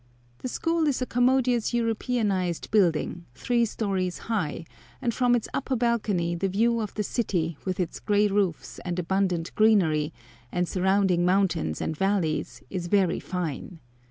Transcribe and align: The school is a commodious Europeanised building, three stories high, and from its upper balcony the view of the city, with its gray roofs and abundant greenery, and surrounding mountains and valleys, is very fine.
The 0.39 0.47
school 0.47 0.87
is 0.87 0.99
a 1.03 1.05
commodious 1.05 1.73
Europeanised 1.75 2.71
building, 2.71 3.25
three 3.35 3.65
stories 3.65 4.17
high, 4.17 4.65
and 4.99 5.13
from 5.13 5.35
its 5.35 5.47
upper 5.53 5.75
balcony 5.75 6.33
the 6.33 6.49
view 6.49 6.79
of 6.79 6.91
the 6.95 7.03
city, 7.03 7.55
with 7.65 7.79
its 7.79 7.99
gray 7.99 8.27
roofs 8.27 8.79
and 8.79 8.97
abundant 8.97 9.53
greenery, 9.53 10.11
and 10.51 10.67
surrounding 10.67 11.23
mountains 11.23 11.81
and 11.81 11.95
valleys, 11.95 12.63
is 12.71 12.87
very 12.87 13.19
fine. 13.19 13.79